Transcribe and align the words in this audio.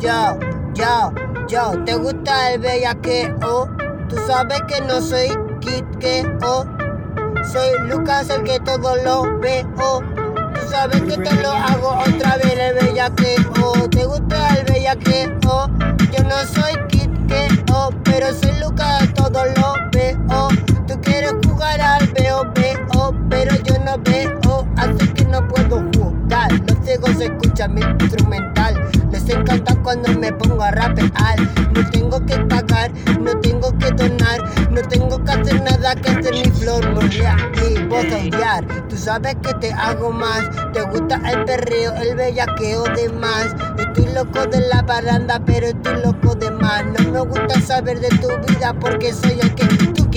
Yo, 0.00 0.38
yo, 0.72 1.12
yo, 1.46 1.84
¿te 1.84 1.94
gusta 1.94 2.52
el 2.52 2.60
bellaqueo? 2.60 3.68
Tú 4.08 4.16
sabes 4.26 4.62
que 4.66 4.80
no 4.80 4.98
soy 5.02 5.28
Kit 5.60 5.84
que 5.98 6.26
o 6.42 6.64
soy 7.52 7.68
Lucas 7.86 8.30
el 8.30 8.42
que 8.44 8.58
todo 8.60 8.96
lo 9.04 9.38
veo. 9.40 9.66
Tú 10.54 10.70
sabes 10.70 11.02
que 11.02 11.18
te 11.18 11.42
lo 11.42 11.50
hago 11.50 11.98
otra 11.98 12.38
vez 12.38 12.58
el 12.58 12.74
bellaqueo. 12.76 13.88
¿Te 13.90 14.06
gusta 14.06 14.54
el 14.56 14.72
bellaqueo? 14.72 15.38
Yo 15.42 16.24
no 16.24 16.38
soy 16.54 16.72
Kit 16.88 17.10
que 17.26 17.48
o, 17.74 17.90
pero 18.02 18.32
soy 18.32 18.58
Lucas 18.58 19.06
todo 19.12 19.44
lo 19.44 19.74
veo. 19.92 20.48
Tú 20.88 20.98
quieres 21.02 21.34
jugar 21.46 21.78
al 21.78 22.06
veo 22.08 22.50
veo, 22.54 23.14
pero 23.28 23.54
yo 23.64 23.74
no 23.84 23.98
veo, 23.98 24.66
así 24.78 25.08
que 25.12 25.26
no 25.26 25.46
puedo 25.46 25.84
jugar. 25.94 26.50
Los 26.66 26.86
ciegos 26.86 27.20
escuchan 27.20 27.74
mi 27.74 27.82
instrumental. 27.82 28.59
Les 29.30 29.38
encanta 29.38 29.76
cuando 29.84 30.12
me 30.18 30.32
pongo 30.32 30.60
a 30.60 30.72
rapear. 30.72 31.38
No 31.72 31.88
tengo 31.90 32.26
que 32.26 32.36
pagar, 32.46 32.90
no 33.20 33.38
tengo 33.38 33.78
que 33.78 33.90
donar, 33.92 34.40
no 34.72 34.82
tengo 34.82 35.24
que 35.24 35.30
hacer 35.30 35.62
nada 35.62 35.94
que 35.94 36.10
hacer 36.10 36.32
mi 36.32 36.50
flor 36.50 36.90
morir 36.90 37.28
y 37.64 37.84
voz 37.84 38.06
odiar. 38.06 38.66
Tú 38.88 38.96
sabes 38.96 39.36
que 39.40 39.54
te 39.54 39.72
hago 39.72 40.10
más, 40.10 40.50
te 40.72 40.82
gusta 40.82 41.20
el 41.30 41.44
perreo, 41.44 41.94
el 41.94 42.16
bellaqueo 42.16 42.82
de 42.96 43.08
más. 43.10 43.54
Estoy 43.78 44.12
loco 44.12 44.46
de 44.46 44.66
la 44.66 44.82
baranda, 44.82 45.40
pero 45.46 45.68
estoy 45.68 46.02
loco 46.02 46.34
de 46.34 46.50
más. 46.50 46.84
No 46.86 47.12
me 47.12 47.20
gusta 47.20 47.60
saber 47.60 48.00
de 48.00 48.08
tu 48.18 48.28
vida 48.48 48.74
porque 48.80 49.12
soy 49.12 49.38
el 49.40 49.54
que 49.54 49.64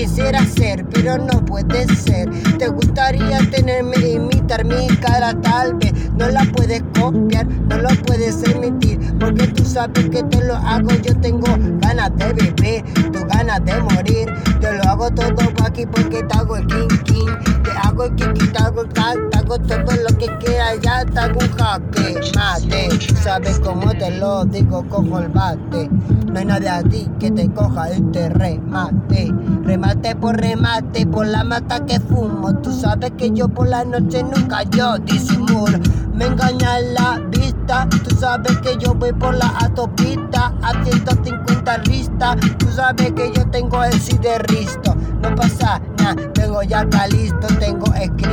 tú 0.04 0.10
quisieras 0.10 0.48
ser, 0.50 0.84
pero 0.90 1.18
no 1.18 1.44
puedes 1.44 1.98
ser. 1.98 2.30
Te 2.58 2.68
gustaría 2.68 3.38
tenerme, 3.50 3.96
imitar 3.96 4.64
mi 4.64 4.86
cara, 4.98 5.34
tal 5.40 5.74
vez 5.74 5.92
no 6.16 6.28
la 6.28 6.44
puedes 6.56 6.82
copiar, 6.98 7.46
no 7.46 7.78
lo 7.78 7.88
puedes 8.06 8.42
emitir, 8.44 8.98
porque 9.18 9.46
tú 9.48 9.64
sabes 9.64 10.08
que 10.10 10.22
te 10.22 10.44
lo 10.44 10.56
hago. 10.56 10.90
Yo 11.02 11.16
tengo 11.20 11.46
ganas 11.80 12.10
de 12.16 12.32
vivir, 12.34 12.84
tú 13.12 13.20
ganas 13.28 13.64
de 13.64 13.80
morir. 13.80 14.28
Yo 14.60 14.72
lo 14.72 14.82
hago 14.84 15.10
todo 15.10 15.34
aquí 15.64 15.86
porque 15.86 16.22
te 16.22 16.38
hago 16.38 16.56
el 16.56 16.66
king 16.66 16.88
king. 17.04 17.26
Te 17.62 17.70
hago 17.70 18.04
el 18.04 18.14
king, 18.14 18.34
te 18.52 18.58
hago 18.58 18.82
el 18.82 18.92
can, 18.92 19.30
te 19.30 19.38
hago 19.38 19.58
todo 19.58 19.96
lo 20.08 20.18
que 20.18 20.26
quieras. 20.38 20.78
Ya 20.82 21.04
te 21.04 21.18
hago 21.18 21.40
un 21.40 21.52
jaque 21.56 22.20
mate. 22.34 22.93
Sabes 23.24 23.58
cómo 23.60 23.90
te 23.94 24.10
lo 24.10 24.44
digo, 24.44 24.84
cojo 24.90 25.18
el 25.18 25.28
bate. 25.28 25.88
No 26.30 26.38
hay 26.38 26.44
nadie 26.44 26.68
a 26.68 26.82
ti 26.82 27.08
que 27.18 27.30
te 27.30 27.50
coja 27.50 27.88
este 27.88 28.28
remate. 28.28 29.32
Remate 29.62 30.14
por 30.14 30.36
remate, 30.36 31.06
por 31.06 31.26
la 31.28 31.42
mata 31.42 31.86
que 31.86 31.98
fumo. 32.00 32.54
Tú 32.56 32.70
sabes 32.70 33.12
que 33.16 33.30
yo 33.30 33.48
por 33.48 33.66
la 33.66 33.82
noche 33.82 34.22
nunca 34.22 34.64
yo 34.64 34.98
disimulo. 34.98 35.78
Me 36.12 36.26
engaña 36.26 36.80
la 36.80 37.18
vista, 37.30 37.88
tú 37.88 38.14
sabes 38.14 38.58
que 38.58 38.76
yo 38.76 38.94
voy 38.94 39.14
por 39.14 39.34
la 39.34 39.48
autopista 39.58 40.52
a 40.60 40.84
150 40.84 41.78
ristas. 41.78 42.36
Tú 42.58 42.66
sabes 42.72 43.10
que 43.12 43.32
yo 43.34 43.46
tengo 43.46 43.82
el 43.84 43.98
sí 43.98 44.18
de 44.18 44.38
risto. 44.40 44.94
No 45.22 45.34
pasa 45.34 45.80
nada, 45.98 46.30
tengo 46.34 46.62
ya 46.62 46.80
acá 46.80 47.06
listo, 47.06 47.46
tengo 47.58 47.86
escrito 47.94 48.23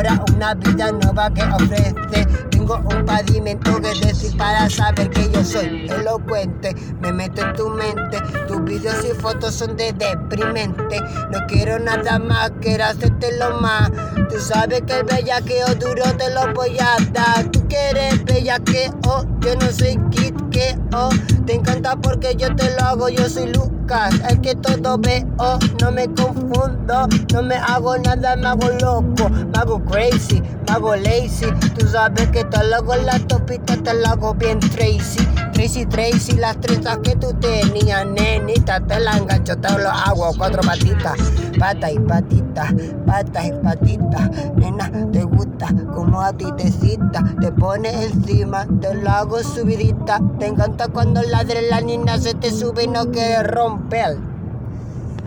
ahora 0.00 0.24
una 0.34 0.54
vida 0.54 0.92
nueva 0.92 1.30
que 1.32 1.42
ofrece. 1.42 2.26
Tengo 2.50 2.76
un 2.76 3.04
pavimento 3.04 3.80
que 3.80 4.06
decir 4.06 4.36
para 4.36 4.68
saber 4.70 5.10
que 5.10 5.30
yo 5.30 5.44
soy 5.44 5.88
elocuente. 5.88 6.74
Me 7.00 7.12
meto 7.12 7.42
en 7.42 7.52
tu 7.54 7.68
mente, 7.70 8.20
tus 8.48 8.64
videos 8.64 9.04
y 9.04 9.14
fotos 9.20 9.54
son 9.54 9.76
de 9.76 9.92
deprimente. 9.92 11.00
No 11.30 11.38
quiero 11.48 11.78
nada 11.78 12.18
más, 12.18 12.52
quiero 12.60 12.84
hacerte 12.84 13.36
lo 13.38 13.60
más. 13.60 13.90
Tú 14.30 14.38
sabes 14.38 14.82
que 14.82 15.00
el 15.00 15.04
bellaqueo 15.04 15.74
duro 15.74 16.04
te 16.16 16.30
lo 16.32 16.52
voy 16.54 16.78
a 16.78 16.96
dar. 17.12 17.44
Tú 17.50 17.66
quieres 17.68 18.24
bellaqueo, 18.24 18.92
yo 19.40 19.56
no 19.56 19.70
soy 19.72 19.98
kit 20.10 20.34
que 20.50 20.78
oh. 20.92 21.10
Te 21.46 21.54
encanta 21.54 21.96
porque 21.96 22.36
yo 22.36 22.54
te 22.54 22.70
lo 22.76 22.84
hago, 22.84 23.08
yo 23.08 23.28
soy 23.28 23.52
Lucas, 23.52 24.14
el 24.28 24.40
que 24.40 24.54
todo 24.54 24.98
veo. 24.98 25.26
No 25.80 25.90
me 25.90 26.06
confundo, 26.14 27.08
no 27.32 27.42
me 27.42 27.56
hago 27.56 27.98
nada, 27.98 28.36
me 28.36 28.46
hago 28.46 28.68
loco, 28.80 29.28
crazy, 29.90 30.40
me 30.40 30.72
hago 30.72 30.96
lazy. 30.96 31.46
Tú 31.78 31.86
sabes 31.86 32.28
que 32.28 32.44
te 32.44 32.64
lo 32.64 32.76
hago 32.76 32.94
en 32.94 33.06
la 33.06 33.18
topita, 33.18 33.76
te 33.76 33.94
lo 33.94 34.06
hago 34.06 34.34
bien 34.34 34.60
Tracy. 34.60 35.26
Tracy, 35.52 35.84
Tracy, 35.86 36.32
las 36.36 36.58
trenzas 36.60 36.98
que 36.98 37.16
tú 37.16 37.34
tenías, 37.34 38.06
nenita, 38.06 38.80
te 38.80 39.00
la 39.00 39.16
engancho, 39.18 39.56
te 39.56 39.70
lo 39.78 39.90
hago, 39.90 40.32
cuatro 40.38 40.62
patitas, 40.62 41.18
pata 41.58 41.90
y 41.90 41.98
patita, 41.98 42.72
pata 43.04 43.46
y 43.46 43.52
patita, 43.62 44.30
nena, 44.56 44.90
te 45.12 45.24
gusta 45.24 45.68
como 45.94 46.22
a 46.22 46.32
ti 46.32 46.46
te 46.56 46.70
cita, 46.70 47.22
te 47.40 47.52
pones 47.52 47.94
encima, 48.12 48.66
te 48.80 48.94
lo 48.94 49.10
hago 49.10 49.42
subidita, 49.42 50.20
te 50.38 50.46
encanta 50.46 50.88
cuando 50.88 51.20
la 51.22 51.80
niña 51.80 52.18
se 52.18 52.34
te 52.34 52.50
sube 52.50 52.84
y 52.84 52.88
no 52.88 53.10
quiere 53.10 53.42
romper. 53.42 54.29